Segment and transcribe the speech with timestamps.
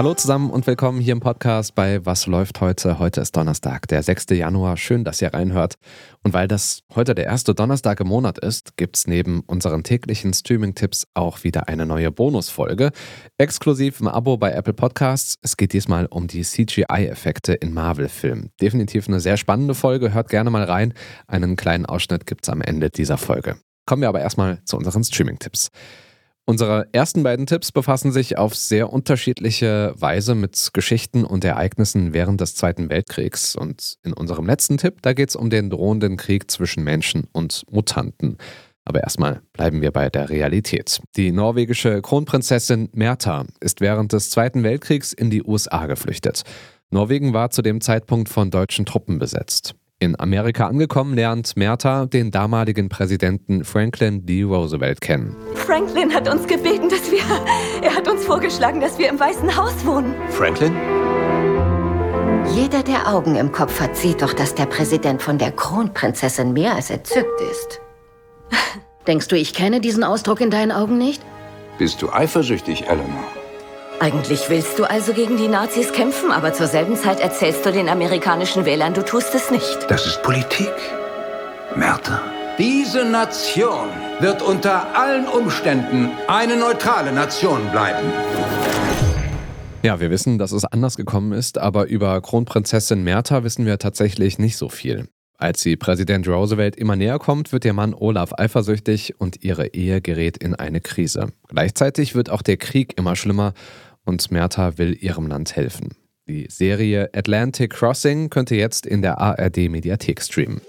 [0.00, 2.98] Hallo zusammen und willkommen hier im Podcast bei Was läuft heute?
[2.98, 4.30] Heute ist Donnerstag, der 6.
[4.30, 4.78] Januar.
[4.78, 5.74] Schön, dass ihr reinhört.
[6.22, 10.32] Und weil das heute der erste Donnerstag im Monat ist, gibt es neben unseren täglichen
[10.32, 12.92] Streaming-Tipps auch wieder eine neue Bonusfolge.
[13.36, 15.34] Exklusiv im Abo bei Apple Podcasts.
[15.42, 18.52] Es geht diesmal um die CGI-Effekte in Marvel-Filmen.
[18.58, 20.14] Definitiv eine sehr spannende Folge.
[20.14, 20.94] Hört gerne mal rein.
[21.26, 23.56] Einen kleinen Ausschnitt gibt es am Ende dieser Folge.
[23.84, 25.70] Kommen wir aber erstmal zu unseren Streaming-Tipps.
[26.50, 32.40] Unsere ersten beiden Tipps befassen sich auf sehr unterschiedliche Weise mit Geschichten und Ereignissen während
[32.40, 33.54] des Zweiten Weltkriegs.
[33.54, 37.62] Und in unserem letzten Tipp, da geht es um den drohenden Krieg zwischen Menschen und
[37.70, 38.36] Mutanten.
[38.84, 41.00] Aber erstmal bleiben wir bei der Realität.
[41.14, 46.42] Die norwegische Kronprinzessin Merta ist während des Zweiten Weltkriegs in die USA geflüchtet.
[46.90, 49.76] Norwegen war zu dem Zeitpunkt von deutschen Truppen besetzt.
[50.02, 54.44] In Amerika angekommen lernt Merta den damaligen Präsidenten Franklin D.
[54.44, 55.36] Roosevelt kennen.
[55.54, 57.20] Franklin hat uns gebeten, dass wir.
[57.82, 60.14] Er hat uns vorgeschlagen, dass wir im Weißen Haus wohnen.
[60.30, 60.74] Franklin?
[62.54, 66.76] Jeder, der Augen im Kopf hat, sieht doch, dass der Präsident von der Kronprinzessin mehr
[66.76, 67.82] als entzückt ist.
[69.06, 71.22] Denkst du, ich kenne diesen Ausdruck in deinen Augen nicht?
[71.76, 73.24] Bist du eifersüchtig, Eleanor?
[74.02, 77.86] Eigentlich willst du also gegen die Nazis kämpfen, aber zur selben Zeit erzählst du den
[77.86, 79.90] amerikanischen Wählern, du tust es nicht.
[79.90, 80.72] Das ist Politik.
[81.76, 82.22] Märta.
[82.56, 88.10] Diese Nation wird unter allen Umständen eine neutrale Nation bleiben.
[89.82, 94.38] Ja, wir wissen, dass es anders gekommen ist, aber über Kronprinzessin Märta wissen wir tatsächlich
[94.38, 95.10] nicht so viel.
[95.36, 100.02] Als sie Präsident Roosevelt immer näher kommt, wird ihr Mann Olaf eifersüchtig und ihre Ehe
[100.02, 101.32] gerät in eine Krise.
[101.48, 103.54] Gleichzeitig wird auch der Krieg immer schlimmer
[104.04, 105.90] und Merta will ihrem Land helfen.
[106.28, 110.60] Die Serie Atlantic Crossing könnt ihr jetzt in der ARD Mediathek streamen.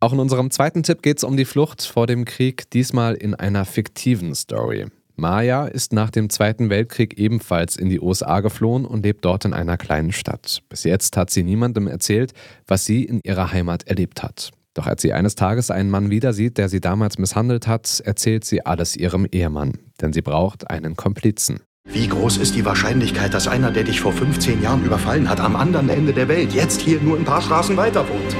[0.00, 3.34] Auch in unserem zweiten Tipp geht es um die Flucht vor dem Krieg, diesmal in
[3.34, 4.86] einer fiktiven Story.
[5.14, 9.52] Maya ist nach dem Zweiten Weltkrieg ebenfalls in die USA geflohen und lebt dort in
[9.52, 10.62] einer kleinen Stadt.
[10.68, 12.32] Bis jetzt hat sie niemandem erzählt,
[12.66, 14.50] was sie in ihrer Heimat erlebt hat.
[14.74, 18.44] Doch als sie eines Tages einen Mann wieder sieht, der sie damals misshandelt hat, erzählt
[18.44, 21.60] sie alles ihrem Ehemann, denn sie braucht einen Komplizen.
[21.84, 25.56] Wie groß ist die Wahrscheinlichkeit, dass einer, der dich vor 15 Jahren überfallen hat, am
[25.56, 28.36] anderen Ende der Welt jetzt hier nur ein paar Straßen weiter wohnt?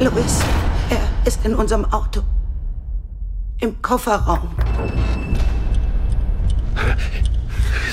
[0.00, 0.40] Louis,
[0.90, 2.22] er ist in unserem Auto.
[3.60, 4.48] Im Kofferraum.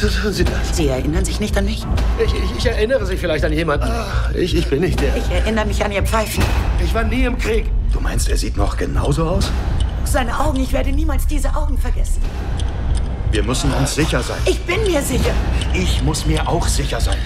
[0.01, 0.77] Wieso tun Sie das?
[0.77, 1.85] Sie erinnern sich nicht an mich?
[2.23, 3.87] Ich, ich, ich erinnere sich vielleicht an jemanden.
[3.89, 5.13] Ach, ich, ich bin nicht der.
[5.17, 6.41] Ich erinnere mich an Ihr Pfeifen.
[6.81, 7.65] Ich war nie im Krieg.
[7.91, 9.51] Du meinst, er sieht noch genauso aus?
[10.05, 12.21] Seine Augen, ich werde niemals diese Augen vergessen.
[13.31, 14.37] Wir müssen uns sicher sein.
[14.45, 15.33] Ich bin mir sicher.
[15.73, 17.17] Ich muss mir auch sicher sein.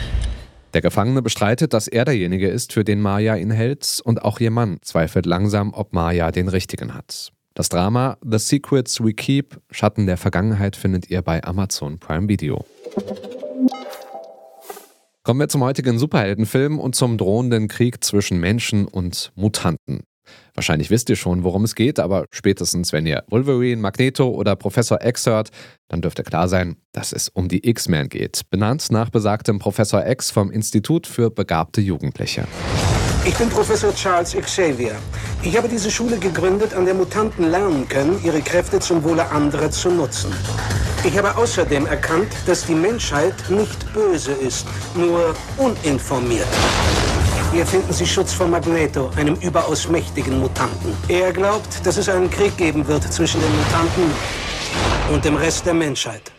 [0.73, 4.49] Der Gefangene bestreitet, dass er derjenige ist, für den Maya ihn hält, und auch ihr
[4.49, 7.31] Mann zweifelt langsam, ob Maya den richtigen hat.
[7.55, 12.65] Das Drama The Secrets We Keep, Schatten der Vergangenheit, findet ihr bei Amazon Prime Video.
[15.21, 20.01] Kommen wir zum heutigen Superheldenfilm und zum drohenden Krieg zwischen Menschen und Mutanten.
[20.55, 25.05] Wahrscheinlich wisst ihr schon, worum es geht, aber spätestens, wenn ihr Wolverine, Magneto oder Professor
[25.05, 25.49] X hört,
[25.89, 30.31] dann dürfte klar sein, dass es um die X-Men geht, benannt nach besagtem Professor X
[30.31, 32.47] vom Institut für begabte Jugendliche.
[33.25, 34.95] Ich bin Professor Charles Xavier.
[35.43, 39.71] Ich habe diese Schule gegründet, an der Mutanten lernen können, ihre Kräfte zum Wohle anderer
[39.71, 40.33] zu nutzen.
[41.05, 46.47] Ich habe außerdem erkannt, dass die Menschheit nicht böse ist, nur uninformiert.
[47.53, 50.93] Hier finden Sie Schutz vor Magneto, einem überaus mächtigen Mutanten.
[51.07, 54.11] Er glaubt, dass es einen Krieg geben wird zwischen den Mutanten
[55.13, 56.33] und dem Rest der Menschheit.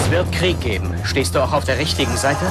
[0.00, 0.94] Es wird Krieg geben.
[1.04, 2.46] Stehst du auch auf der richtigen Seite?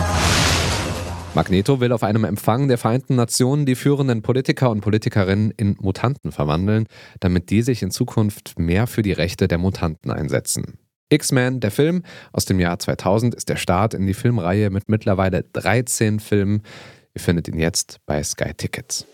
[1.34, 6.34] Magneto will auf einem Empfang der Vereinten Nationen die führenden Politiker und Politikerinnen in Mutanten
[6.34, 6.88] verwandeln,
[7.22, 10.78] damit die sich in Zukunft mehr für die Rechte der Mutanten einsetzen.
[11.10, 15.44] X-Men, der Film aus dem Jahr 2000, ist der Start in die Filmreihe mit mittlerweile
[15.54, 16.64] 13 Filmen.
[17.14, 19.06] Ihr findet ihn jetzt bei Sky Tickets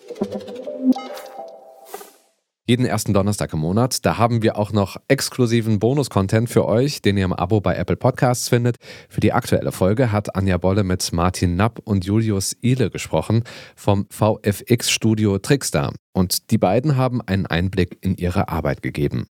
[2.68, 4.06] jeden ersten Donnerstag im Monat.
[4.06, 7.96] Da haben wir auch noch exklusiven Bonus-Content für euch, den ihr im Abo bei Apple
[7.96, 8.76] Podcasts findet.
[9.10, 13.44] Für die aktuelle Folge hat Anja Bolle mit Martin Napp und Julius Ihle gesprochen
[13.76, 15.94] vom VFX-Studio Trickstar.
[16.14, 19.28] Und die beiden haben einen Einblick in ihre Arbeit gegeben.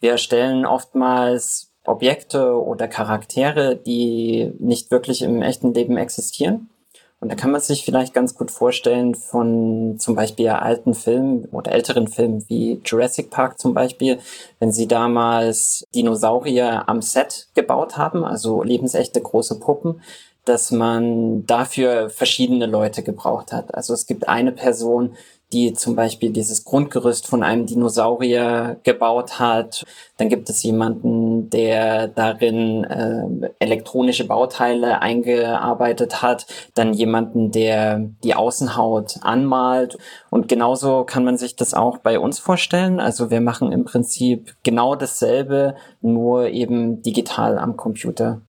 [0.00, 6.68] Wir stellen oftmals Objekte oder Charaktere, die nicht wirklich im echten Leben existieren
[7.18, 11.72] Und da kann man sich vielleicht ganz gut vorstellen von zum Beispiel alten Filmen oder
[11.72, 14.18] älteren Filmen wie Jurassic Park zum Beispiel,
[14.58, 20.02] wenn sie damals Dinosaurier am Set gebaut haben, also lebensechte große Puppen,
[20.44, 23.74] dass man dafür verschiedene Leute gebraucht hat.
[23.74, 25.16] Also es gibt eine Person,
[25.52, 29.84] die zum Beispiel dieses Grundgerüst von einem Dinosaurier gebaut hat.
[30.16, 36.46] Dann gibt es jemanden, der darin äh, elektronische Bauteile eingearbeitet hat.
[36.74, 39.98] Dann jemanden, der die Außenhaut anmalt.
[40.30, 42.98] Und genauso kann man sich das auch bei uns vorstellen.
[42.98, 48.42] Also wir machen im Prinzip genau dasselbe, nur eben digital am Computer.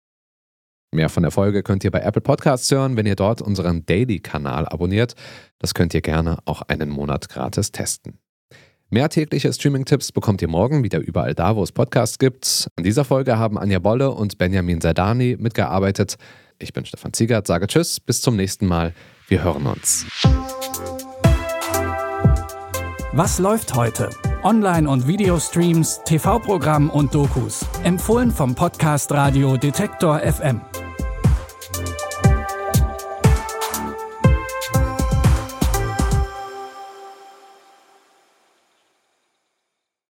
[0.91, 4.67] Mehr von der Folge könnt ihr bei Apple Podcasts hören, wenn ihr dort unseren Daily-Kanal
[4.67, 5.15] abonniert.
[5.59, 8.19] Das könnt ihr gerne auch einen Monat gratis testen.
[8.89, 12.69] Mehr tägliche Streaming-Tipps bekommt ihr morgen wieder überall da, wo es Podcasts gibt.
[12.77, 16.15] An dieser Folge haben Anja Bolle und Benjamin Sardani mitgearbeitet.
[16.57, 18.93] Ich bin Stefan Ziegert, sage Tschüss, bis zum nächsten Mal.
[19.27, 20.05] Wir hören uns.
[23.11, 24.09] Was läuft heute?
[24.43, 27.65] Online- und Videostreams, TV-Programm und Dokus.
[27.83, 30.61] Empfohlen vom Podcast Radio Detektor FM.